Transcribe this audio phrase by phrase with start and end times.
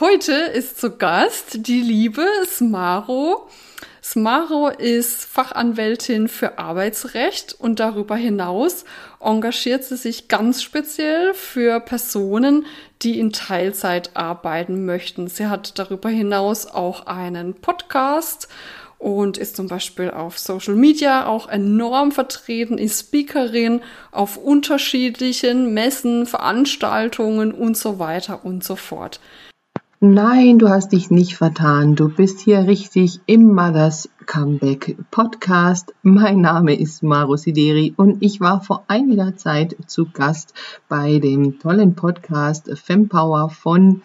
[0.00, 3.48] heute ist zu Gast die liebe Smaro.
[4.02, 8.86] Smaro ist Fachanwältin für Arbeitsrecht und darüber hinaus
[9.20, 12.64] engagiert sie sich ganz speziell für Personen,
[13.02, 15.28] die in Teilzeit arbeiten möchten.
[15.28, 18.48] Sie hat darüber hinaus auch einen Podcast
[18.98, 23.82] und ist zum Beispiel auf Social Media auch enorm vertreten, ist Speakerin
[24.12, 29.20] auf unterschiedlichen Messen, Veranstaltungen und so weiter und so fort.
[30.02, 31.94] Nein, du hast dich nicht vertan.
[31.94, 35.92] Du bist hier richtig im Mothers Comeback Podcast.
[36.02, 40.54] Mein Name ist Maro Sideri und ich war vor einiger Zeit zu Gast
[40.88, 44.00] bei dem tollen Podcast Fempower von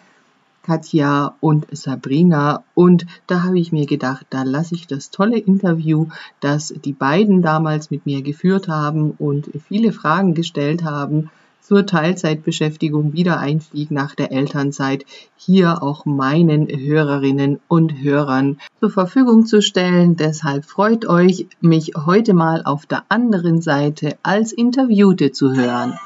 [0.62, 2.62] Katja und Sabrina.
[2.74, 6.08] Und da habe ich mir gedacht, da lasse ich das tolle Interview,
[6.40, 11.30] das die beiden damals mit mir geführt haben und viele Fragen gestellt haben,
[11.66, 15.04] zur Teilzeitbeschäftigung, Wiedereinstieg nach der Elternzeit
[15.36, 20.14] hier auch meinen Hörerinnen und Hörern zur Verfügung zu stellen.
[20.14, 25.98] Deshalb freut euch, mich heute mal auf der anderen Seite als Interviewte zu hören.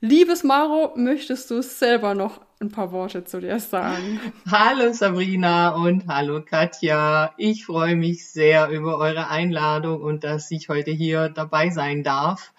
[0.00, 4.20] Liebes Maro, möchtest du selber noch ein paar Worte zu dir sagen?
[4.50, 7.34] Hallo Sabrina und hallo Katja.
[7.36, 12.52] Ich freue mich sehr über eure Einladung und dass ich heute hier dabei sein darf.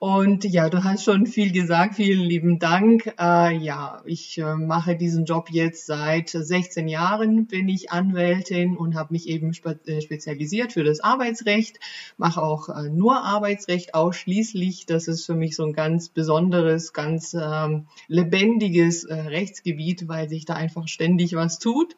[0.00, 1.96] Und ja, du hast schon viel gesagt.
[1.96, 3.14] Vielen lieben Dank.
[3.18, 8.94] Äh, ja, ich äh, mache diesen Job jetzt seit 16 Jahren, bin ich Anwältin und
[8.94, 11.80] habe mich eben spe äh, spezialisiert für das Arbeitsrecht.
[12.16, 14.86] Mache auch äh, nur Arbeitsrecht ausschließlich.
[14.86, 20.44] Das ist für mich so ein ganz besonderes, ganz ähm, lebendiges äh, Rechtsgebiet, weil sich
[20.44, 21.96] da einfach ständig was tut.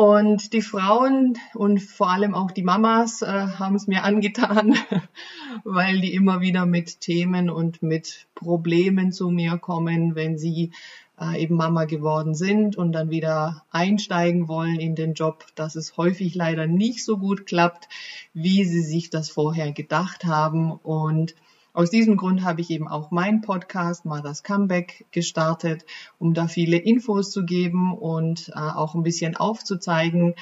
[0.00, 4.74] Und die Frauen und vor allem auch die Mamas äh, haben es mir angetan,
[5.64, 10.72] weil die immer wieder mit Themen und mit Problemen zu mir kommen, wenn sie
[11.20, 15.98] äh, eben Mama geworden sind und dann wieder einsteigen wollen in den Job, dass es
[15.98, 17.86] häufig leider nicht so gut klappt,
[18.32, 20.72] wie sie sich das vorher gedacht haben.
[20.72, 21.34] Und
[21.72, 25.84] aus diesem Grund habe ich eben auch meinen Podcast Mothers Comeback gestartet,
[26.18, 30.34] um da viele Infos zu geben und äh, auch ein bisschen aufzuzeigen,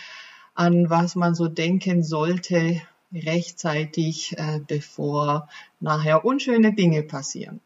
[0.55, 2.81] an was man so denken sollte
[3.13, 5.49] rechtzeitig, äh, bevor
[5.81, 7.61] nachher unschöne Dinge passieren.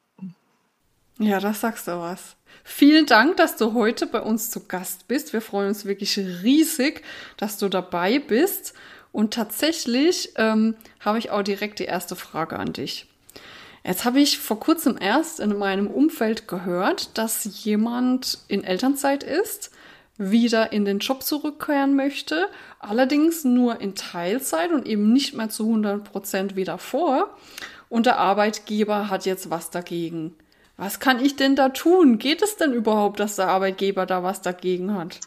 [1.18, 2.36] Ja, das sagst du was.
[2.64, 5.32] Vielen Dank, dass du heute bei uns zu Gast bist.
[5.32, 7.02] Wir freuen uns wirklich riesig,
[7.36, 8.74] dass du dabei bist.
[9.10, 13.11] Und tatsächlich ähm, habe ich auch direkt die erste Frage an dich.
[13.84, 19.72] Jetzt habe ich vor kurzem erst in meinem Umfeld gehört, dass jemand in Elternzeit ist,
[20.18, 22.48] wieder in den Job zurückkehren möchte,
[22.78, 27.36] allerdings nur in Teilzeit und eben nicht mehr zu 100 Prozent wie davor.
[27.88, 30.34] Und der Arbeitgeber hat jetzt was dagegen.
[30.76, 32.18] Was kann ich denn da tun?
[32.18, 35.20] Geht es denn überhaupt, dass der Arbeitgeber da was dagegen hat?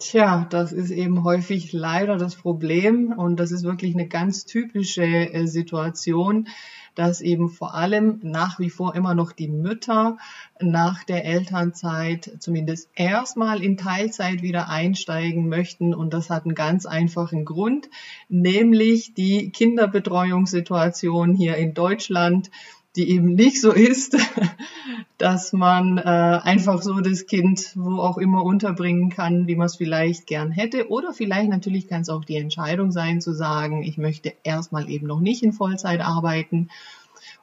[0.00, 5.04] Tja, das ist eben häufig leider das Problem und das ist wirklich eine ganz typische
[5.04, 6.48] äh, Situation
[6.94, 10.18] dass eben vor allem nach wie vor immer noch die Mütter
[10.60, 15.94] nach der Elternzeit zumindest erstmal in Teilzeit wieder einsteigen möchten.
[15.94, 17.88] Und das hat einen ganz einfachen Grund,
[18.28, 22.50] nämlich die Kinderbetreuungssituation hier in Deutschland
[22.96, 24.16] die eben nicht so ist,
[25.18, 29.76] dass man äh, einfach so das Kind wo auch immer unterbringen kann, wie man es
[29.76, 30.90] vielleicht gern hätte.
[30.90, 35.06] Oder vielleicht natürlich kann es auch die Entscheidung sein zu sagen, ich möchte erstmal eben
[35.06, 36.68] noch nicht in Vollzeit arbeiten.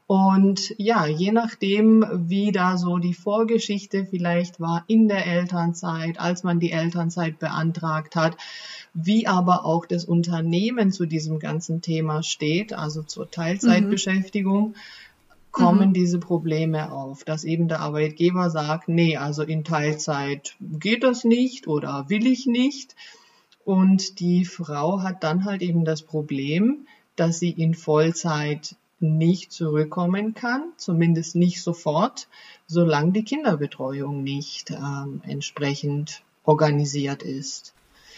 [0.06, 6.44] Und ja, je nachdem, wie da so die Vorgeschichte vielleicht war in der Elternzeit, als
[6.44, 8.38] man die Elternzeit beantragt hat,
[8.94, 14.76] wie aber auch das Unternehmen zu diesem ganzen Thema steht, also zur Teilzeitbeschäftigung, mhm
[15.58, 15.94] kommen mhm.
[15.94, 21.68] diese Probleme auf, dass eben der Arbeitgeber sagt, nee, also in Teilzeit geht das nicht
[21.68, 22.96] oder will ich nicht.
[23.66, 30.36] Und die Frau hat dann halt eben das Problem, dass sie in Vollzeit nicht zurückkommen
[30.36, 32.28] kann, zumindest nicht sofort,
[32.68, 37.74] solange die Kinderbetreuung nicht ähm, entsprechend organisiert ist.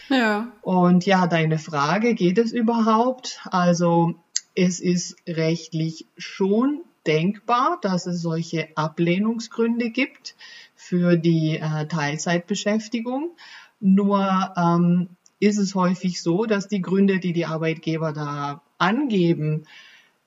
[0.08, 0.52] Ja.
[0.62, 3.40] Und ja, deine Frage, geht es überhaupt?
[3.50, 4.14] Also
[4.54, 10.36] es ist rechtlich schon denkbar, dass es solche Ablehnungsgründe gibt
[10.76, 13.36] für die äh, Teilzeitbeschäftigung.
[13.80, 15.08] Nur ähm,
[15.40, 19.64] ist es häufig so, dass die Gründe, die die Arbeitgeber da angeben,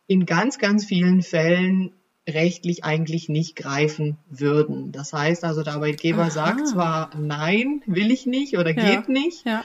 [0.07, 1.93] in ganz, ganz vielen Fällen
[2.27, 4.91] rechtlich eigentlich nicht greifen würden.
[4.91, 6.31] Das heißt also, der Arbeitgeber Aha.
[6.31, 8.95] sagt zwar nein, will ich nicht oder ja.
[8.95, 9.63] geht nicht, ja.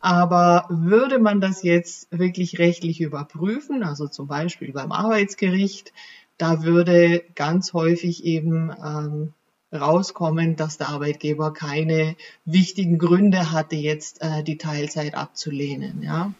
[0.00, 5.92] aber würde man das jetzt wirklich rechtlich überprüfen, also zum Beispiel beim Arbeitsgericht,
[6.38, 9.32] da würde ganz häufig eben ähm,
[9.72, 16.02] rauskommen, dass der Arbeitgeber keine wichtigen Gründe hatte, jetzt äh, die Teilzeit abzulehnen.
[16.02, 16.32] Ja.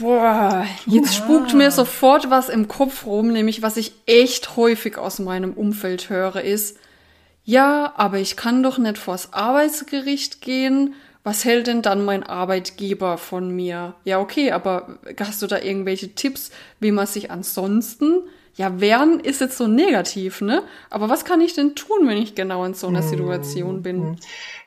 [0.00, 5.20] Boah, jetzt spukt mir sofort was im Kopf rum, nämlich was ich echt häufig aus
[5.20, 6.78] meinem Umfeld höre, ist,
[7.44, 10.94] ja, aber ich kann doch nicht vors Arbeitsgericht gehen.
[11.22, 13.94] Was hält denn dann mein Arbeitgeber von mir?
[14.04, 16.50] Ja, okay, aber hast du da irgendwelche Tipps,
[16.80, 18.22] wie man sich ansonsten
[18.56, 20.62] ja, wehren ist jetzt so negativ, ne?
[20.88, 23.08] Aber was kann ich denn tun, wenn ich genau in so einer mhm.
[23.08, 24.16] Situation bin?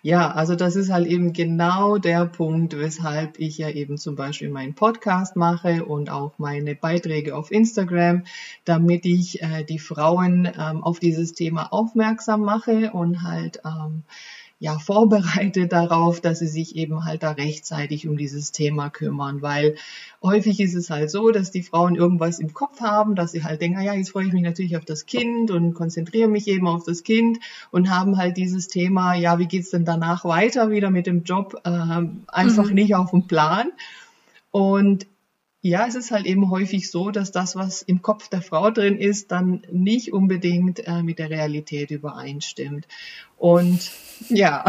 [0.04, 4.50] Ja, also das ist halt eben genau der Punkt, weshalb ich ja eben zum Beispiel
[4.50, 8.26] meinen Podcast mache und auch meine Beiträge auf Instagram,
[8.64, 14.04] damit ich äh, die Frauen ähm, auf dieses Thema aufmerksam mache und halt ähm,
[14.60, 19.76] ja vorbereitet darauf, dass sie sich eben halt da rechtzeitig um dieses Thema kümmern, weil
[20.22, 23.62] häufig ist es halt so, dass die Frauen irgendwas im Kopf haben, dass sie halt
[23.62, 26.68] denken, ah ja, jetzt freue ich mich natürlich auf das Kind und konzentriere mich eben
[26.68, 27.40] auf das Kind
[27.72, 31.62] und haben halt dieses Thema, ja, wie geht's denn danach weiter wieder mit dem Job,
[31.64, 32.76] äh, einfach mhm.
[32.76, 33.72] nicht auf dem Plan.
[34.52, 35.08] Und
[35.62, 38.98] ja, es ist halt eben häufig so, dass das, was im Kopf der Frau drin
[38.98, 42.88] ist, dann nicht unbedingt äh, mit der Realität übereinstimmt.
[43.38, 43.92] Und
[44.30, 44.64] ja,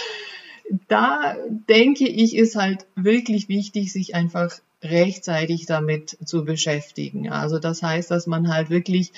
[0.88, 1.36] da
[1.68, 7.28] denke ich, ist halt wirklich wichtig, sich einfach rechtzeitig damit zu beschäftigen.
[7.30, 9.12] Also das heißt, dass man halt wirklich,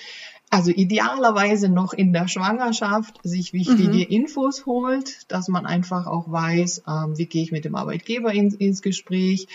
[0.51, 4.25] also idealerweise noch in der Schwangerschaft sich wichtige mhm.
[4.25, 8.55] Infos holt, dass man einfach auch weiß, ähm, wie gehe ich mit dem Arbeitgeber ins,
[8.55, 9.47] ins Gespräch,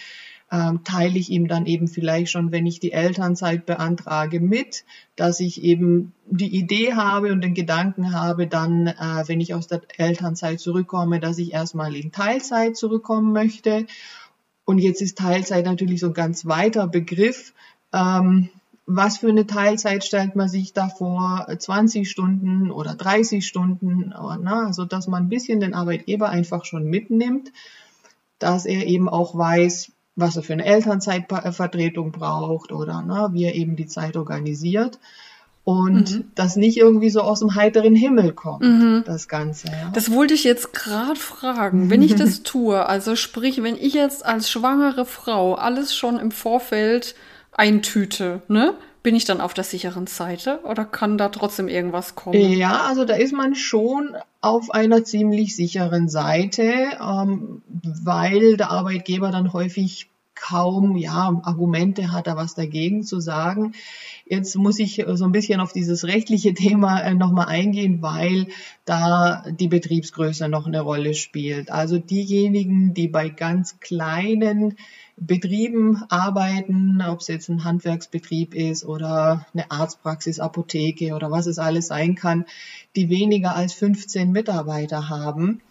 [0.51, 4.85] ähm, teile ich ihm dann eben vielleicht schon, wenn ich die Elternzeit beantrage, mit,
[5.15, 9.67] dass ich eben die Idee habe und den Gedanken habe, dann, äh, wenn ich aus
[9.67, 13.85] der Elternzeit zurückkomme, dass ich erstmal in Teilzeit zurückkommen möchte.
[14.63, 17.53] Und jetzt ist Teilzeit natürlich so ein ganz weiter Begriff.
[17.94, 18.49] Ähm,
[18.85, 21.45] was für eine Teilzeit stellt man sich da vor?
[21.57, 26.85] 20 Stunden oder 30 Stunden, na, also dass man ein bisschen den Arbeitgeber einfach schon
[26.85, 27.51] mitnimmt,
[28.39, 33.55] dass er eben auch weiß, was er für eine Elternzeitvertretung braucht oder ne, wie er
[33.55, 34.99] eben die Zeit organisiert.
[35.63, 36.31] Und mhm.
[36.33, 39.03] das nicht irgendwie so aus dem heiteren Himmel kommt, mhm.
[39.05, 39.67] das Ganze.
[39.67, 39.91] Ja.
[39.93, 41.89] Das wollte ich jetzt gerade fragen.
[41.89, 46.31] Wenn ich das tue, also sprich, wenn ich jetzt als schwangere Frau alles schon im
[46.31, 47.15] Vorfeld
[47.51, 48.75] eintüte, ne?
[49.03, 52.39] Bin ich dann auf der sicheren Seite oder kann da trotzdem irgendwas kommen?
[52.39, 57.61] Ja, also da ist man schon auf einer ziemlich sicheren Seite, ähm,
[58.03, 60.09] weil der Arbeitgeber dann häufig
[60.39, 63.73] kaum ja, Argumente hat, da was dagegen zu sagen.
[64.25, 68.47] Jetzt muss ich so ein bisschen auf dieses rechtliche Thema äh, nochmal eingehen, weil
[68.85, 71.71] da die Betriebsgröße noch eine Rolle spielt.
[71.71, 74.75] Also diejenigen, die bei ganz kleinen
[75.19, 81.57] Betrieben arbeiten, ob es jetzt ein Handwerksbetrieb ist oder eine Arztpraxis, Apotheke oder was es
[81.57, 82.45] alles sein kann,
[82.95, 85.61] die weniger als 15 Mitarbeiter haben.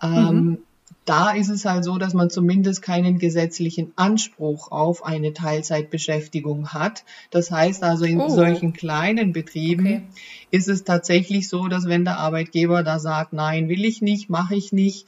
[0.00, 0.16] Ähm, mhm.
[0.16, 0.58] Ähm,
[1.04, 7.04] da ist es halt so, dass man zumindest keinen gesetzlichen Anspruch auf eine Teilzeitbeschäftigung hat.
[7.30, 8.28] Das heißt also, in oh.
[8.28, 10.02] solchen kleinen Betrieben okay.
[10.50, 14.54] ist es tatsächlich so, dass wenn der Arbeitgeber da sagt, nein, will ich nicht, mache
[14.54, 15.06] ich nicht,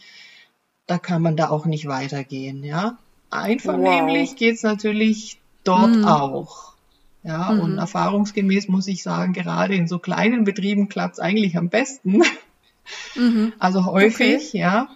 [0.87, 2.99] da kann man da auch nicht weitergehen, ja.
[3.31, 4.37] Einvernehmlich wow.
[4.37, 6.05] geht's natürlich dort mhm.
[6.05, 6.73] auch.
[7.23, 7.61] Ja, mhm.
[7.61, 12.23] und erfahrungsgemäß muss ich sagen, gerade in so kleinen Betrieben klappt's eigentlich am besten.
[13.17, 13.53] Mhm.
[13.59, 14.59] Also häufig, okay.
[14.59, 14.89] ja.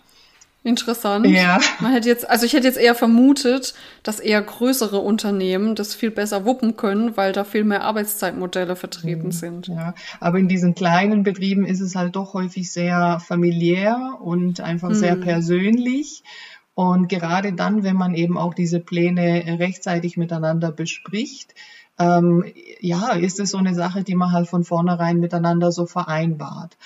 [0.62, 1.26] Interessant.
[1.26, 1.58] Ja.
[1.80, 3.72] Man hätte jetzt, also ich hätte jetzt eher vermutet,
[4.02, 9.28] dass eher größere Unternehmen das viel besser wuppen können, weil da viel mehr Arbeitszeitmodelle vertreten
[9.28, 9.32] mhm.
[9.32, 9.68] sind.
[9.68, 14.92] Ja, aber in diesen kleinen Betrieben ist es halt doch häufig sehr familiär und einfach
[14.92, 16.22] sehr persönlich.
[16.74, 21.54] Und gerade dann, wenn man eben auch diese Pläne rechtzeitig miteinander bespricht,
[21.98, 22.44] ähm,
[22.80, 26.78] ja, ist es so eine Sache, die man halt von vornherein miteinander so vereinbart.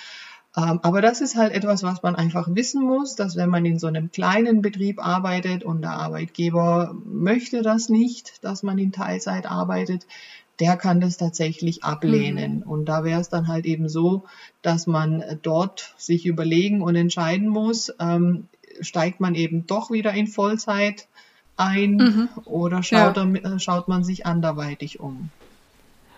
[0.57, 3.79] Ähm, aber das ist halt etwas, was man einfach wissen muss, dass wenn man in
[3.79, 9.47] so einem kleinen Betrieb arbeitet und der Arbeitgeber möchte das nicht, dass man in Teilzeit
[9.47, 10.07] arbeitet,
[10.61, 12.59] der kann das tatsächlich ablehnen.
[12.59, 12.63] Mhm.
[12.63, 14.25] Und da wäre es dann halt eben so,
[14.63, 18.49] dass man dort sich überlegen und entscheiden muss, ähm,
[18.81, 21.07] steigt man eben doch wieder in Vollzeit
[21.57, 22.29] ein mhm.
[22.45, 23.27] oder schaut, ja.
[23.43, 25.31] er, schaut man sich anderweitig um.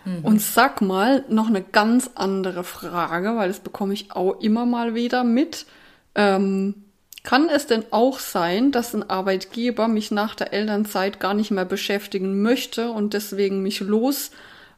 [0.05, 0.25] Mhm.
[0.25, 4.95] Und sag mal, noch eine ganz andere Frage, weil das bekomme ich auch immer mal
[4.95, 5.67] wieder mit.
[6.15, 6.75] Ähm,
[7.23, 11.65] kann es denn auch sein, dass ein Arbeitgeber mich nach der Elternzeit gar nicht mehr
[11.65, 14.31] beschäftigen möchte und deswegen mich loswerden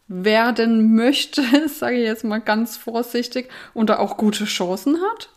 [0.96, 5.28] möchte, sage ich jetzt mal ganz vorsichtig, und da auch gute Chancen hat?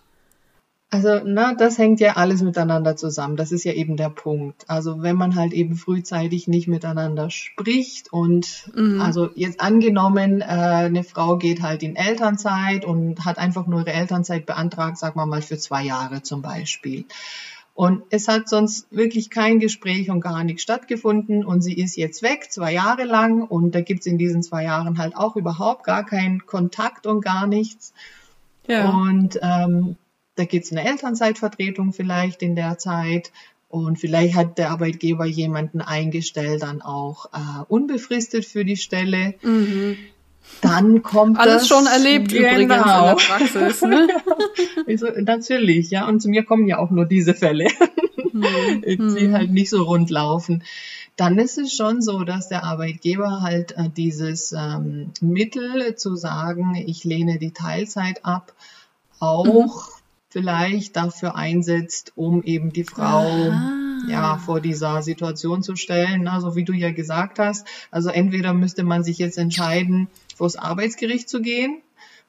[0.94, 3.38] Also, na, das hängt ja alles miteinander zusammen.
[3.38, 4.66] Das ist ja eben der Punkt.
[4.70, 9.00] Also, wenn man halt eben frühzeitig nicht miteinander spricht und mhm.
[9.00, 13.94] also jetzt angenommen, äh, eine Frau geht halt in Elternzeit und hat einfach nur ihre
[13.94, 17.06] Elternzeit beantragt, sagen wir mal für zwei Jahre zum Beispiel.
[17.74, 22.22] Und es hat sonst wirklich kein Gespräch und gar nichts stattgefunden und sie ist jetzt
[22.22, 26.06] weg, zwei Jahre lang und da gibt's in diesen zwei Jahren halt auch überhaupt gar
[26.06, 27.94] keinen Kontakt und gar nichts.
[28.68, 28.90] Ja.
[28.90, 29.96] Und ähm,
[30.42, 33.32] da gibt es eine Elternzeitvertretung vielleicht in der Zeit
[33.70, 39.36] und vielleicht hat der Arbeitgeber jemanden eingestellt, dann auch äh, unbefristet für die Stelle.
[39.44, 39.98] Mhm.
[40.62, 42.50] Dann kommt alles das, schon erlebt genau.
[42.50, 43.16] übrigens in der.
[43.16, 43.82] Praxis.
[43.84, 44.08] Ne?
[44.88, 46.08] also, natürlich, ja.
[46.08, 47.68] Und zu mir kommen ja auch nur diese Fälle,
[48.34, 48.82] mhm.
[48.88, 49.34] die mhm.
[49.34, 50.64] halt nicht so rund laufen.
[51.18, 56.74] Dann ist es schon so, dass der Arbeitgeber halt äh, dieses ähm, Mittel zu sagen,
[56.74, 58.54] ich lehne die Teilzeit ab,
[59.20, 60.01] auch mhm
[60.32, 63.72] vielleicht dafür einsetzt, um eben die Frau Aha.
[64.08, 66.28] ja vor dieser Situation zu stellen.
[66.28, 71.30] Also wie du ja gesagt hast, also entweder müsste man sich jetzt entscheiden, vors Arbeitsgericht
[71.30, 71.82] zu gehen.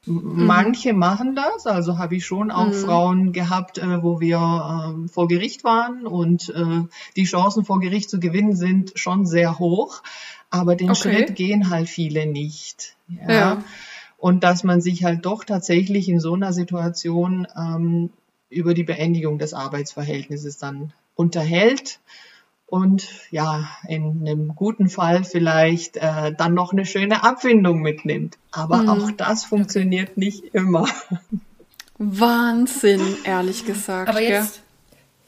[0.04, 0.46] Mhm.
[0.46, 2.72] Manche machen das, also habe ich schon auch mhm.
[2.72, 6.82] Frauen gehabt, äh, wo wir äh, vor Gericht waren und äh,
[7.14, 10.02] die Chancen vor Gericht zu gewinnen sind schon sehr hoch,
[10.50, 11.00] aber den okay.
[11.00, 12.96] Schritt gehen halt viele nicht.
[13.08, 13.32] ja.
[13.32, 13.64] ja
[14.22, 18.10] und dass man sich halt doch tatsächlich in so einer Situation ähm,
[18.50, 21.98] über die Beendigung des Arbeitsverhältnisses dann unterhält
[22.66, 28.38] und ja, in einem guten Fall vielleicht äh, dann noch eine schöne Abfindung mitnimmt.
[28.52, 28.88] Aber mhm.
[28.90, 30.86] auch das funktioniert nicht immer.
[31.98, 34.08] Wahnsinn, ehrlich gesagt.
[34.08, 34.62] Aber jetzt,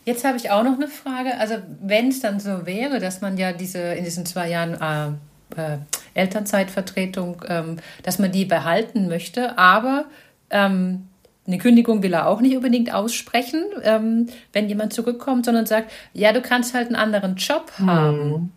[0.04, 1.36] jetzt habe ich auch noch eine Frage.
[1.36, 5.16] Also wenn es dann so wäre, dass man ja diese in diesen zwei Jahren äh,
[5.56, 5.78] äh,
[6.14, 10.06] Elternzeitvertretung, ähm, dass man die behalten möchte, aber
[10.50, 11.08] ähm,
[11.46, 16.32] eine Kündigung will er auch nicht unbedingt aussprechen, ähm, wenn jemand zurückkommt, sondern sagt, ja,
[16.32, 17.90] du kannst halt einen anderen Job hm.
[17.90, 18.52] haben.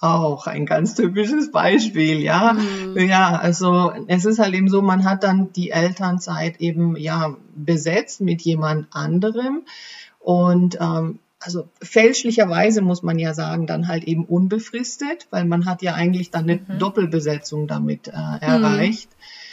[0.00, 2.52] Auch ein ganz typisches Beispiel, ja.
[2.52, 2.98] Mhm.
[3.08, 8.20] Ja, also es ist halt eben so, man hat dann die Elternzeit eben ja besetzt
[8.20, 9.62] mit jemand anderem
[10.20, 15.82] und ähm, also fälschlicherweise muss man ja sagen, dann halt eben unbefristet, weil man hat
[15.82, 16.78] ja eigentlich dann eine mhm.
[16.78, 19.10] Doppelbesetzung damit äh, erreicht.
[19.10, 19.45] Mhm.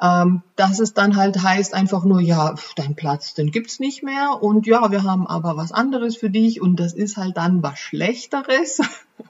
[0.00, 4.38] Ähm, dass es dann halt heißt einfach nur, ja, dein Platz, den gibt's nicht mehr
[4.40, 7.80] und ja, wir haben aber was anderes für dich und das ist halt dann was
[7.80, 8.80] Schlechteres.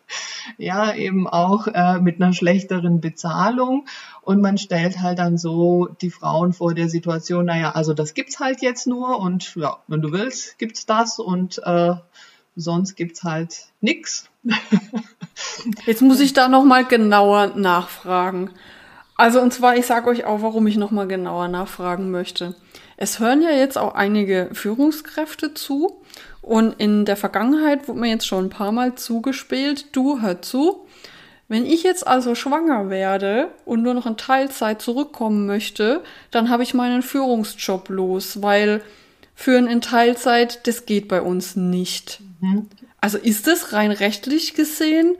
[0.58, 3.86] ja, eben auch äh, mit einer schlechteren Bezahlung
[4.20, 8.38] und man stellt halt dann so die Frauen vor der Situation, naja, also das gibt's
[8.38, 11.94] halt jetzt nur und ja, wenn du willst, gibt's das und äh,
[12.56, 14.28] sonst gibt's halt nix.
[15.86, 18.50] jetzt muss ich da nochmal genauer nachfragen.
[19.18, 22.54] Also und zwar, ich sage euch auch, warum ich nochmal genauer nachfragen möchte.
[22.96, 26.00] Es hören ja jetzt auch einige Führungskräfte zu
[26.40, 30.86] und in der Vergangenheit wurde mir jetzt schon ein paar Mal zugespielt, du hör zu.
[31.48, 36.62] Wenn ich jetzt also schwanger werde und nur noch in Teilzeit zurückkommen möchte, dann habe
[36.62, 38.82] ich meinen Führungsjob los, weil
[39.34, 42.20] Führen in Teilzeit, das geht bei uns nicht.
[42.40, 42.68] Mhm.
[43.00, 45.16] Also ist es rein rechtlich gesehen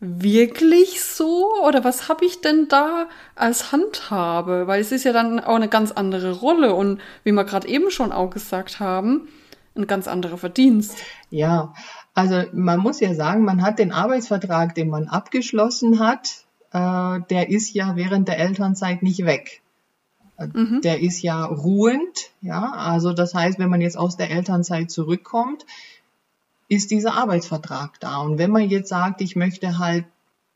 [0.00, 1.46] wirklich so?
[1.64, 4.66] Oder was habe ich denn da als Handhabe?
[4.66, 7.90] Weil es ist ja dann auch eine ganz andere Rolle und wie wir gerade eben
[7.90, 9.28] schon auch gesagt haben,
[9.76, 10.96] ein ganz anderer Verdienst.
[11.28, 11.74] Ja,
[12.14, 17.50] also man muss ja sagen, man hat den Arbeitsvertrag, den man abgeschlossen hat, äh, der
[17.50, 19.62] ist ja während der Elternzeit nicht weg.
[20.38, 20.80] Mhm.
[20.82, 22.72] Der ist ja ruhend, ja.
[22.72, 25.66] Also das heißt, wenn man jetzt aus der Elternzeit zurückkommt,
[26.70, 28.18] ist dieser Arbeitsvertrag da.
[28.18, 30.04] Und wenn man jetzt sagt, ich möchte halt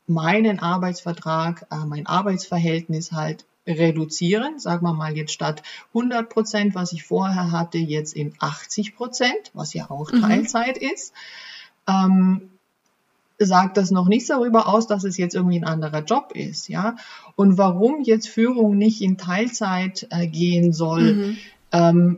[0.07, 6.93] meinen Arbeitsvertrag, äh, mein Arbeitsverhältnis halt reduzieren, sagen wir mal jetzt statt 100 Prozent, was
[6.93, 10.21] ich vorher hatte, jetzt in 80 Prozent, was ja auch mhm.
[10.21, 11.13] Teilzeit ist,
[11.85, 12.49] ähm,
[13.37, 16.95] sagt das noch nichts darüber aus, dass es jetzt irgendwie ein anderer Job ist, ja.
[17.35, 21.37] Und warum jetzt Führung nicht in Teilzeit äh, gehen soll, mhm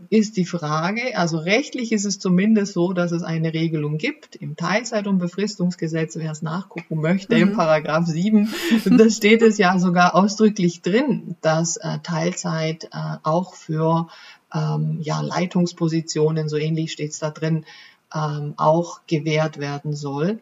[0.10, 4.56] ist die Frage, also rechtlich ist es zumindest so, dass es eine Regelung gibt im
[4.56, 7.42] Teilzeit- und Befristungsgesetz, wer es nachgucken möchte, mhm.
[7.42, 8.54] im Paragraph 7,
[8.98, 14.10] da steht es ja sogar ausdrücklich drin, dass äh, Teilzeit äh, auch für
[14.54, 17.66] ähm, ja, Leitungspositionen, so ähnlich steht es da drin,
[18.14, 20.40] ähm, auch gewährt werden soll.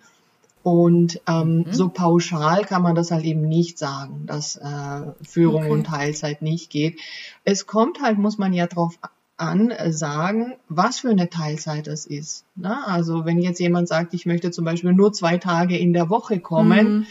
[0.65, 1.73] Und ähm, mhm.
[1.73, 5.71] so pauschal kann man das halt eben nicht sagen, dass äh, Führung okay.
[5.71, 6.99] und Teilzeit nicht geht.
[7.43, 8.97] Es kommt halt, muss man ja drauf
[9.37, 12.45] an äh, sagen, was für eine Teilzeit es ist.
[12.55, 12.75] Ne?
[12.87, 16.39] Also wenn jetzt jemand sagt, ich möchte zum Beispiel nur zwei Tage in der Woche
[16.39, 17.05] kommen, mhm.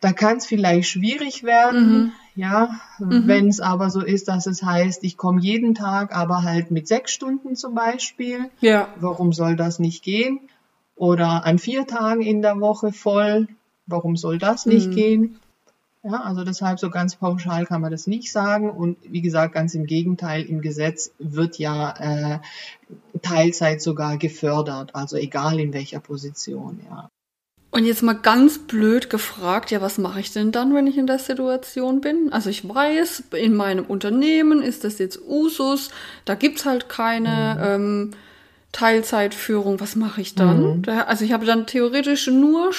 [0.00, 2.02] da kann es vielleicht schwierig werden.
[2.02, 2.12] Mhm.
[2.34, 3.28] Ja, mhm.
[3.28, 6.86] wenn es aber so ist, dass es heißt, ich komme jeden Tag, aber halt mit
[6.86, 8.50] sechs Stunden zum Beispiel.
[8.60, 8.88] Ja.
[9.00, 10.40] Warum soll das nicht gehen?
[11.02, 13.48] Oder an vier Tagen in der Woche voll.
[13.86, 14.94] Warum soll das nicht mhm.
[14.94, 15.40] gehen?
[16.04, 18.70] Ja, also deshalb so ganz pauschal kann man das nicht sagen.
[18.70, 22.38] Und wie gesagt, ganz im Gegenteil, im Gesetz wird ja äh,
[23.20, 27.08] Teilzeit sogar gefördert, also egal in welcher Position, ja.
[27.72, 31.08] Und jetzt mal ganz blöd gefragt, ja, was mache ich denn dann, wenn ich in
[31.08, 32.32] der Situation bin?
[32.32, 35.90] Also ich weiß, in meinem Unternehmen ist das jetzt Usus,
[36.26, 37.64] da gibt's halt keine mhm.
[37.64, 38.10] ähm,
[38.72, 39.80] Teilzeitführung.
[39.80, 40.78] Was mache ich dann?
[40.78, 40.82] Mhm.
[41.06, 42.72] Also ich habe dann theoretisch nur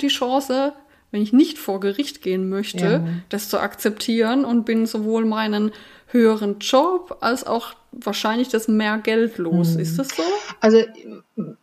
[0.00, 0.72] die Chance,
[1.10, 3.04] wenn ich nicht vor Gericht gehen möchte, ja.
[3.28, 5.72] das zu akzeptieren und bin sowohl meinen
[6.06, 9.74] höheren Job als auch wahrscheinlich das mehr Geld los.
[9.74, 9.80] Mhm.
[9.80, 10.22] Ist das so?
[10.60, 10.78] Also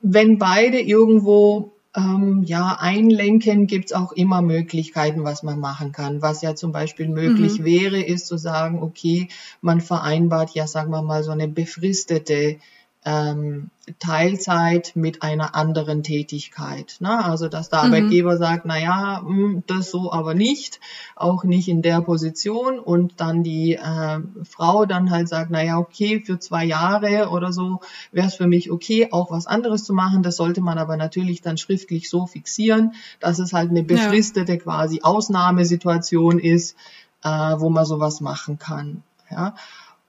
[0.01, 6.21] wenn beide irgendwo ähm, ja, einlenken gibt's auch immer Möglichkeiten, was man machen kann.
[6.21, 7.65] Was ja zum Beispiel möglich mhm.
[7.65, 9.29] wäre, ist zu sagen, okay,
[9.61, 12.57] man vereinbart ja, sagen wir mal, so eine befristete
[13.07, 16.97] ähm, Teilzeit mit einer anderen Tätigkeit.
[16.99, 17.23] Ne?
[17.23, 17.85] Also dass der mhm.
[17.85, 20.81] Arbeitgeber sagt, na ja, hm, das so aber nicht,
[21.15, 25.77] auch nicht in der Position und dann die äh, Frau dann halt sagt, na ja,
[25.77, 27.79] okay, für zwei Jahre oder so
[28.11, 30.21] wäre es für mich okay, auch was anderes zu machen.
[30.21, 34.59] Das sollte man aber natürlich dann schriftlich so fixieren, dass es halt eine befristete ja.
[34.59, 36.75] quasi Ausnahmesituation ist,
[37.23, 39.03] äh, wo man sowas machen kann.
[39.31, 39.55] Ja.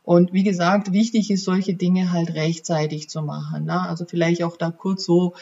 [0.08, 3.66] Und wie gesagt, wichtig ist, solche Dinge halt rechtzeitig zu machen.
[3.66, 3.78] Ne?
[3.78, 5.34] Also vielleicht auch da kurz so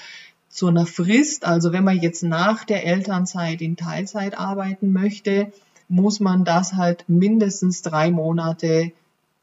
[0.48, 1.46] zu einer Frist.
[1.46, 5.52] Also wenn man jetzt nach der Elternzeit in Teilzeit arbeiten möchte,
[5.88, 8.90] muss man das halt mindestens drei Monate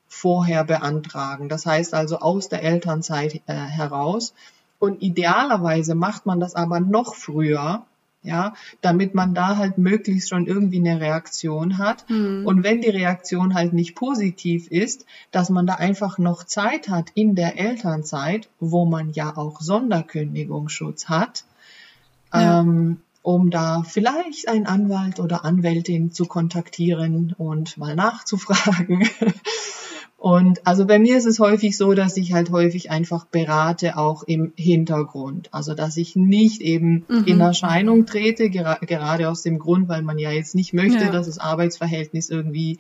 [0.10, 1.48] vorher beantragen.
[1.48, 4.34] Das heißt also aus der Elternzeit äh, heraus.
[4.78, 7.86] Und idealerweise macht man das aber noch früher,
[8.24, 12.10] ja, damit man da halt möglichst schon irgendwie eine Reaktion hat.
[12.10, 12.46] Mhm.
[12.46, 17.12] Und wenn die Reaktion halt nicht positiv ist, dass man da einfach noch Zeit hat
[17.14, 21.44] in der Elternzeit, wo man ja auch Sonderkündigungsschutz hat,
[22.34, 22.62] ja.
[22.62, 29.08] ähm, um da vielleicht einen Anwalt oder Anwältin zu kontaktieren und mal nachzufragen.
[30.24, 34.24] Und also bei mir ist es häufig so, dass ich halt häufig einfach berate, auch
[34.24, 35.50] im Hintergrund.
[35.52, 37.26] Also dass ich nicht eben mhm.
[37.26, 41.12] in Erscheinung trete, gera gerade aus dem Grund, weil man ja jetzt nicht möchte, ja.
[41.12, 42.78] dass das Arbeitsverhältnis irgendwie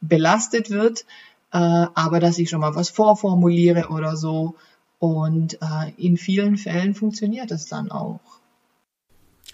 [0.00, 1.04] belastet wird,
[1.50, 4.54] äh, aber dass ich schon mal was vorformuliere oder so.
[5.00, 8.20] Und äh, in vielen Fällen funktioniert es dann auch.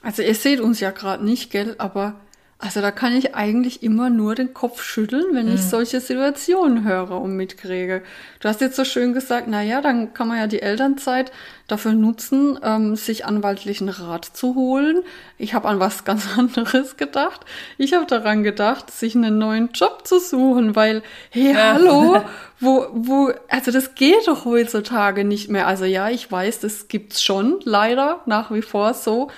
[0.03, 2.16] Also ihr seht uns ja gerade nicht, gell, aber
[2.62, 5.55] also da kann ich eigentlich immer nur den Kopf schütteln, wenn mhm.
[5.55, 8.03] ich solche Situationen höre und mitkriege.
[8.38, 11.33] Du hast jetzt so schön gesagt, na ja, dann kann man ja die Elternzeit
[11.68, 15.03] dafür nutzen, ähm, sich anwaltlichen Rat zu holen.
[15.38, 17.40] Ich habe an was ganz anderes gedacht.
[17.79, 21.75] Ich habe daran gedacht, sich einen neuen Job zu suchen, weil, hey, ja.
[21.75, 22.23] hallo,
[22.61, 25.66] wo, wo, also das geht doch heutzutage nicht mehr.
[25.66, 29.31] Also ja, ich weiß, das gibt's schon, leider, nach wie vor so.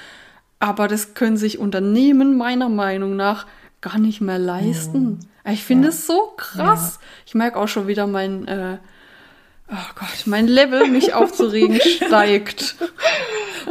[0.62, 3.48] Aber das können sich Unternehmen meiner Meinung nach
[3.80, 5.18] gar nicht mehr leisten.
[5.44, 5.52] Mhm.
[5.52, 7.00] Ich finde es so krass.
[7.00, 7.08] Ja.
[7.26, 8.78] Ich merke auch schon wieder mein, äh,
[9.68, 12.76] oh Gott, mein Level, mich aufzuregen, steigt.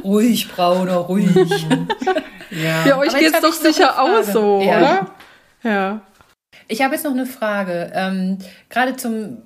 [0.04, 1.34] Ruhig, Brauner, ruhig.
[2.52, 2.86] ja.
[2.86, 4.78] ja, euch geht's doch sicher auch so, ja.
[4.78, 5.12] oder?
[5.64, 6.02] Ja.
[6.68, 7.90] Ich habe jetzt noch eine Frage.
[7.96, 9.44] Ähm, gerade zum,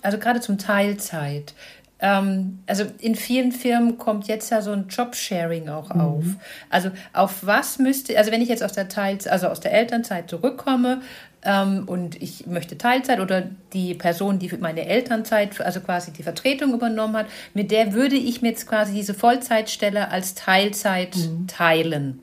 [0.00, 1.52] also gerade zum Teilzeit
[2.00, 6.00] ähm, also in vielen Firmen kommt jetzt ja so ein Jobsharing auch mhm.
[6.00, 6.24] auf.
[6.70, 10.30] Also auf was müsste, also wenn ich jetzt aus der Teil, also aus der Elternzeit
[10.30, 11.00] zurückkomme
[11.42, 16.22] ähm, und ich möchte Teilzeit oder die Person, die für meine Elternzeit, also quasi die
[16.22, 21.48] Vertretung übernommen hat, mit der würde ich mir jetzt quasi diese Vollzeitstelle als Teilzeit mhm.
[21.48, 22.20] teilen.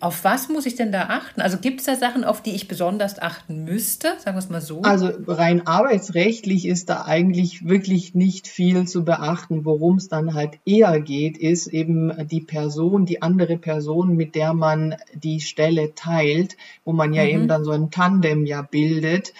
[0.00, 1.42] Auf was muss ich denn da achten?
[1.42, 4.14] Also gibt es da Sachen, auf die ich besonders achten müsste?
[4.18, 4.80] Sagen wir es mal so.
[4.80, 9.66] Also rein arbeitsrechtlich ist da eigentlich wirklich nicht viel zu beachten.
[9.66, 14.54] Worum es dann halt eher geht, ist eben die Person, die andere Person, mit der
[14.54, 17.28] man die Stelle teilt, wo man ja mhm.
[17.28, 19.34] eben dann so ein Tandem ja bildet.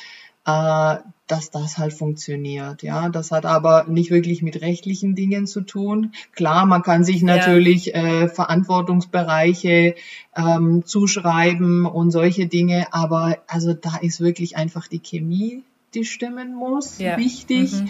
[0.46, 0.96] Äh,
[1.30, 2.82] dass das halt funktioniert.
[2.82, 6.12] Ja, das hat aber nicht wirklich mit rechtlichen Dingen zu tun.
[6.34, 8.24] Klar, man kann sich natürlich ja.
[8.24, 9.94] äh, Verantwortungsbereiche
[10.36, 15.62] ähm, zuschreiben und solche Dinge, aber also da ist wirklich einfach die Chemie,
[15.94, 17.16] die stimmen muss, ja.
[17.16, 17.72] wichtig.
[17.72, 17.88] Mhm.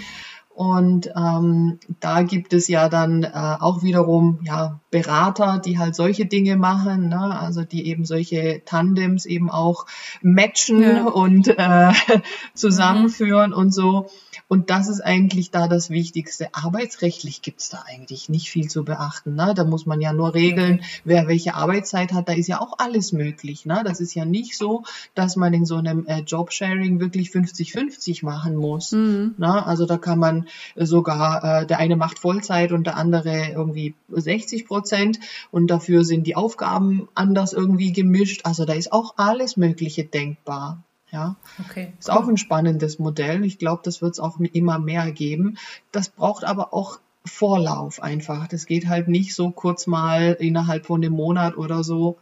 [0.52, 6.26] Und ähm, da gibt es ja dann äh, auch wiederum ja Berater, die halt solche
[6.26, 7.38] Dinge machen, ne?
[7.38, 9.86] also die eben solche Tandems eben auch
[10.20, 11.04] matchen ja.
[11.04, 11.92] und äh,
[12.54, 13.56] zusammenführen mhm.
[13.56, 14.10] und so.
[14.50, 16.48] Und das ist eigentlich da das Wichtigste.
[16.52, 19.36] Arbeitsrechtlich gibt's da eigentlich nicht viel zu beachten.
[19.36, 19.54] Ne?
[19.54, 22.28] Da muss man ja nur regeln, wer welche Arbeitszeit hat.
[22.28, 23.64] Da ist ja auch alles möglich.
[23.64, 23.82] Ne?
[23.84, 24.82] Das ist ja nicht so,
[25.14, 28.90] dass man in so einem äh, Jobsharing wirklich 50-50 machen muss.
[28.90, 29.36] Mhm.
[29.38, 29.64] Ne?
[29.64, 34.66] Also da kann man sogar, äh, der eine macht Vollzeit und der andere irgendwie 60
[34.66, 35.20] Prozent
[35.52, 38.40] und dafür sind die Aufgaben anders irgendwie gemischt.
[38.42, 40.82] Also da ist auch alles Mögliche denkbar.
[41.12, 41.92] Ja, okay.
[41.98, 43.44] Ist auch ein spannendes Modell.
[43.44, 45.58] Ich glaube, das wird es auch immer mehr geben.
[45.92, 48.46] Das braucht aber auch Vorlauf einfach.
[48.48, 52.16] Das geht halt nicht so kurz mal innerhalb von einem Monat oder so,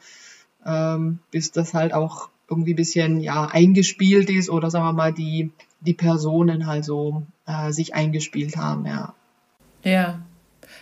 [0.66, 5.12] ähm, bis das halt auch irgendwie ein bisschen ja eingespielt ist oder sagen wir mal
[5.12, 9.14] die die Personen halt so äh, sich eingespielt haben, ja.
[9.84, 10.20] Ja,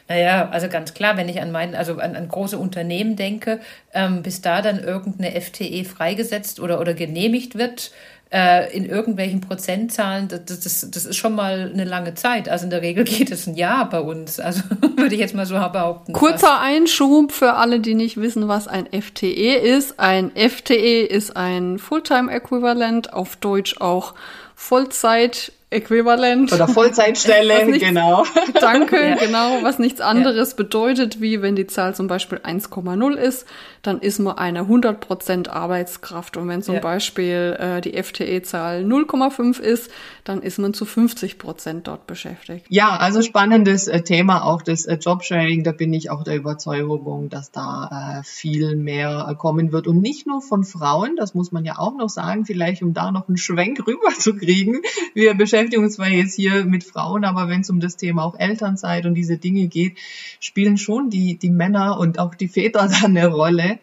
[0.08, 3.60] naja, also ganz klar, wenn ich an mein, also an, an große Unternehmen denke,
[3.92, 7.90] ähm, bis da dann irgendeine FTE freigesetzt oder, oder genehmigt wird,
[8.32, 12.48] äh, in irgendwelchen Prozentzahlen, das, das, das ist schon mal eine lange Zeit.
[12.48, 14.40] Also in der Regel geht es ein Jahr bei uns.
[14.40, 14.62] Also
[14.96, 16.12] würde ich jetzt mal so behaupten.
[16.12, 16.60] Kurzer.
[16.60, 19.98] Einschub für alle, die nicht wissen, was ein FTE ist.
[20.00, 24.14] Ein FTE ist ein Fulltime-Äquivalent, auf Deutsch auch
[24.54, 26.52] Vollzeit Äquivalent.
[26.52, 28.24] Oder Vollzeitstelle, nichts, genau.
[28.60, 29.16] Danke, ja.
[29.16, 30.56] genau, was nichts anderes ja.
[30.58, 33.46] bedeutet, wie wenn die Zahl zum Beispiel 1,0 ist,
[33.82, 36.36] dann ist man eine 100% Arbeitskraft.
[36.36, 36.80] Und wenn zum ja.
[36.80, 39.90] Beispiel äh, die FTE-Zahl 0,5 ist,
[40.22, 42.66] dann ist man zu 50% dort beschäftigt.
[42.68, 45.64] Ja, also spannendes äh, Thema auch das äh, Jobsharing.
[45.64, 49.88] Da bin ich auch der Überzeugung, dass da äh, viel mehr äh, kommen wird.
[49.88, 53.10] Und nicht nur von Frauen, das muss man ja auch noch sagen, vielleicht um da
[53.10, 54.82] noch einen Schwenk rüber zu kriegen.
[55.12, 58.24] Wir beschäftigen beschäftigen uns zwar jetzt hier mit Frauen, aber wenn es um das Thema
[58.24, 59.96] auch Elternzeit und diese Dinge geht,
[60.38, 63.78] spielen schon die, die Männer und auch die Väter da eine Rolle.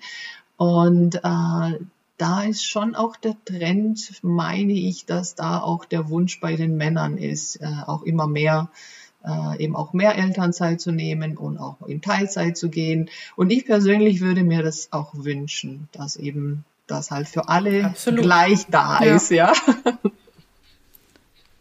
[0.55, 1.79] Und äh,
[2.17, 6.77] da ist schon auch der Trend, meine ich, dass da auch der Wunsch bei den
[6.77, 8.69] Männern ist, äh, auch immer mehr
[9.25, 13.09] äh, eben auch mehr Elternzeit zu nehmen und auch in Teilzeit zu gehen.
[13.35, 18.21] Und ich persönlich würde mir das auch wünschen, dass eben das halt für alle Absolut.
[18.21, 19.15] gleich da ja.
[19.15, 19.53] ist, ja.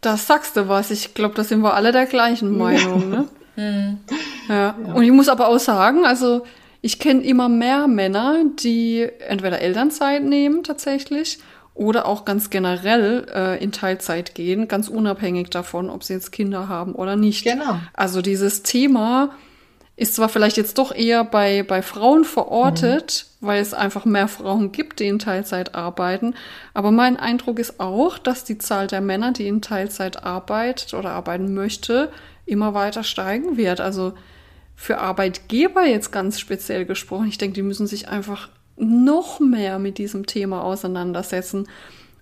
[0.03, 0.91] Das sagst du was.
[0.91, 3.09] Ich glaube, da sind wir alle der gleichen Meinung.
[3.09, 3.27] Ne?
[3.55, 3.99] Hm.
[4.49, 4.55] ja.
[4.55, 4.93] ja.
[4.95, 6.43] Und ich muss aber auch sagen, also
[6.81, 11.37] ich kenne immer mehr Männer, die entweder Elternzeit nehmen tatsächlich
[11.75, 16.67] oder auch ganz generell äh, in Teilzeit gehen, ganz unabhängig davon, ob sie jetzt Kinder
[16.67, 17.43] haben oder nicht.
[17.43, 17.79] Genau.
[17.93, 19.35] Also dieses Thema
[19.95, 23.47] ist zwar vielleicht jetzt doch eher bei, bei Frauen verortet, mhm.
[23.47, 26.33] weil es einfach mehr Frauen gibt, die in Teilzeit arbeiten.
[26.73, 31.11] Aber mein Eindruck ist auch, dass die Zahl der Männer, die in Teilzeit arbeitet oder
[31.11, 32.11] arbeiten möchte,
[32.45, 33.81] immer weiter steigen wird.
[33.81, 34.13] Also
[34.75, 39.99] für Arbeitgeber jetzt ganz speziell gesprochen, ich denke, die müssen sich einfach noch mehr mit
[39.99, 41.67] diesem Thema auseinandersetzen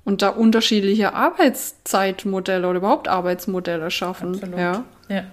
[0.04, 4.34] und da unterschiedliche Arbeitszeitmodelle oder überhaupt Arbeitsmodelle schaffen.
[4.34, 4.60] Absolut.
[4.60, 4.84] Ja.
[5.08, 5.24] ja.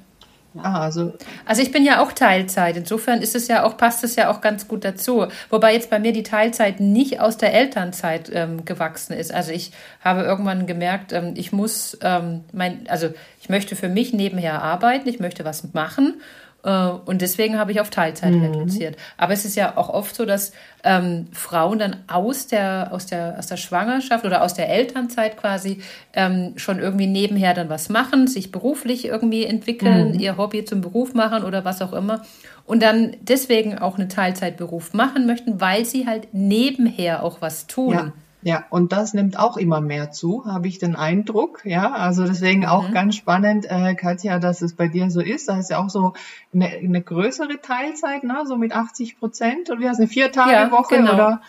[0.57, 1.13] Ah, also,
[1.45, 2.77] also ich bin ja auch Teilzeit.
[2.77, 5.27] Insofern ist es ja auch, passt es ja auch ganz gut dazu.
[5.51, 9.33] Wobei jetzt bei mir die Teilzeit nicht aus der Elternzeit ähm, gewachsen ist.
[9.33, 14.13] Also ich habe irgendwann gemerkt, ähm, ich muss ähm, mein, also ich möchte für mich
[14.13, 16.21] nebenher arbeiten, ich möchte was machen
[16.63, 18.47] und deswegen habe ich auf Teilzeit mhm.
[18.47, 18.97] reduziert.
[19.17, 23.37] Aber es ist ja auch oft so, dass ähm, Frauen dann aus der, aus, der,
[23.39, 25.81] aus der Schwangerschaft oder aus der Elternzeit quasi
[26.15, 30.19] ähm, schon irgendwie nebenher dann was machen, sich beruflich irgendwie entwickeln, mhm.
[30.19, 32.23] ihr Hobby zum Beruf machen oder was auch immer.
[32.65, 37.95] Und dann deswegen auch einen Teilzeitberuf machen möchten, weil sie halt nebenher auch was tun.
[37.95, 38.13] Ja.
[38.43, 41.63] Ja, und das nimmt auch immer mehr zu, habe ich den Eindruck.
[41.65, 42.93] Ja, also deswegen auch mhm.
[42.93, 45.49] ganz spannend, äh, Katja, dass es bei dir so ist.
[45.49, 46.13] Da ist ja auch so
[46.55, 48.45] eine, eine größere Teilzeit, ne?
[48.47, 49.71] so mit 80 Prozent.
[49.71, 51.15] Und wie heißt eine Vier-Tage-Woche ja, genau.
[51.15, 51.43] oder?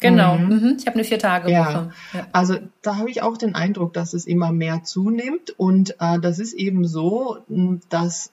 [0.00, 0.48] Genau, mhm.
[0.48, 0.76] Mhm.
[0.78, 1.52] ich habe eine Vier-Tage-Woche.
[1.52, 1.90] Ja.
[2.12, 2.26] ja.
[2.32, 5.54] Also da habe ich auch den Eindruck, dass es immer mehr zunimmt.
[5.56, 7.38] Und äh, das ist eben so,
[7.88, 8.32] dass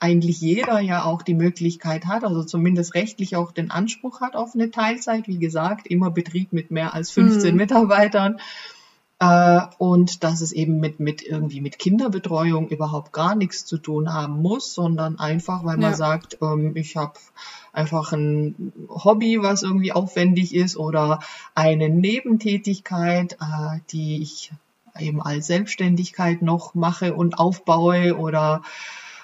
[0.00, 4.54] eigentlich jeder ja auch die Möglichkeit hat, also zumindest rechtlich auch den Anspruch hat auf
[4.54, 5.28] eine Teilzeit.
[5.28, 7.56] Wie gesagt, immer Betrieb mit mehr als 15 mhm.
[7.56, 8.38] Mitarbeitern.
[9.20, 14.14] Äh, und dass es eben mit, mit irgendwie mit Kinderbetreuung überhaupt gar nichts zu tun
[14.14, 15.96] haben muss, sondern einfach, weil man ja.
[15.96, 17.12] sagt, ähm, ich habe
[17.74, 21.18] einfach ein Hobby, was irgendwie aufwendig ist oder
[21.54, 24.52] eine Nebentätigkeit, äh, die ich
[24.98, 28.62] eben als Selbstständigkeit noch mache und aufbaue oder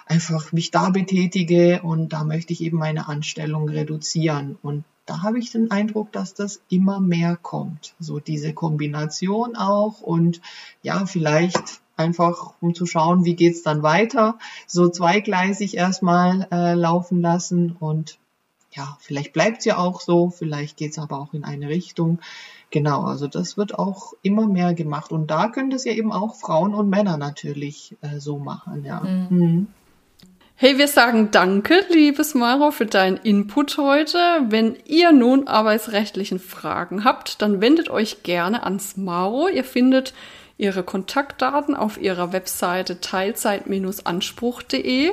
[0.07, 4.57] einfach mich da betätige und da möchte ich eben meine Anstellung reduzieren.
[4.63, 7.95] Und da habe ich den Eindruck, dass das immer mehr kommt.
[7.99, 10.41] So diese Kombination auch und
[10.83, 17.21] ja, vielleicht einfach um zu schauen, wie geht's dann weiter, so zweigleisig erstmal äh, laufen
[17.21, 18.19] lassen und
[18.73, 22.19] ja, vielleicht bleibt es ja auch so, vielleicht geht es aber auch in eine Richtung.
[22.71, 25.13] Genau, also das wird auch immer mehr gemacht.
[25.13, 29.01] Und da können das ja eben auch Frauen und Männer natürlich äh, so machen, ja.
[29.01, 29.27] Mhm.
[29.31, 29.67] Mhm.
[30.59, 34.17] Hey, wir sagen danke, liebes Maro, für deinen Input heute.
[34.49, 39.49] Wenn ihr nun arbeitsrechtlichen Fragen habt, dann wendet euch gerne ans Maro.
[39.49, 40.15] Ihr findet
[40.57, 45.13] ihre Kontaktdaten auf ihrer Webseite teilzeit-anspruch.de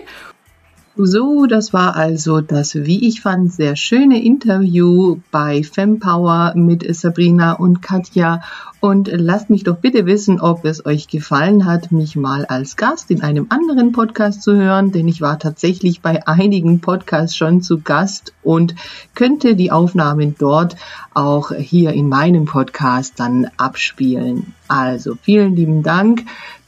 [0.95, 7.53] so, das war also das, wie ich fand, sehr schöne Interview bei Fempower mit Sabrina
[7.53, 8.43] und Katja.
[8.79, 13.09] Und lasst mich doch bitte wissen, ob es euch gefallen hat, mich mal als Gast
[13.11, 17.79] in einem anderen Podcast zu hören, denn ich war tatsächlich bei einigen Podcasts schon zu
[17.79, 18.75] Gast und
[19.15, 20.75] könnte die Aufnahmen dort
[21.13, 24.53] auch hier in meinem Podcast dann abspielen.
[24.67, 26.25] Also vielen lieben Dank,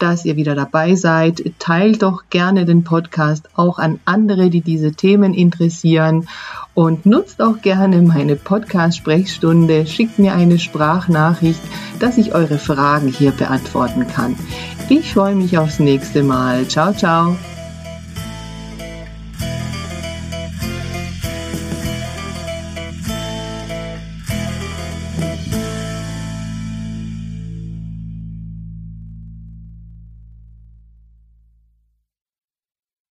[0.10, 1.44] dass ihr wieder dabei seid.
[1.60, 6.28] Teilt doch gerne den Podcast auch an andere, die diese Themen interessieren.
[6.74, 9.88] Und nutzt auch gerne meine Podcast-Sprechstunde.
[9.88, 11.62] Schickt mir eine Sprachnachricht,
[12.00, 14.36] dass ich eure Fragen hier beantworten kann.
[14.90, 16.68] Ich freue mich aufs nächste Mal.
[16.68, 17.36] Ciao, ciao.